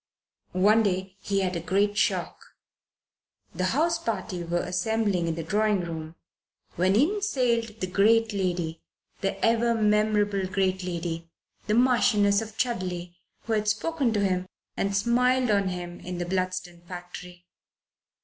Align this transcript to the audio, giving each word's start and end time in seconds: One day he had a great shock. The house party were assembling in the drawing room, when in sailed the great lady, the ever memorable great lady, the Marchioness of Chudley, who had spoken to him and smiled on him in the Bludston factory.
One 0.53 0.81
day 0.81 1.15
he 1.19 1.41
had 1.41 1.55
a 1.55 1.59
great 1.59 1.95
shock. 1.95 2.55
The 3.53 3.65
house 3.65 3.99
party 3.99 4.43
were 4.43 4.63
assembling 4.63 5.27
in 5.27 5.35
the 5.35 5.43
drawing 5.43 5.81
room, 5.81 6.15
when 6.75 6.95
in 6.95 7.21
sailed 7.21 7.79
the 7.81 7.85
great 7.85 8.33
lady, 8.33 8.81
the 9.19 9.37
ever 9.45 9.75
memorable 9.75 10.47
great 10.47 10.83
lady, 10.83 11.29
the 11.67 11.75
Marchioness 11.75 12.41
of 12.41 12.57
Chudley, 12.57 13.15
who 13.43 13.53
had 13.53 13.67
spoken 13.67 14.11
to 14.13 14.21
him 14.25 14.47
and 14.75 14.97
smiled 14.97 15.51
on 15.51 15.67
him 15.67 15.99
in 15.99 16.17
the 16.17 16.25
Bludston 16.25 16.81
factory. 16.87 17.45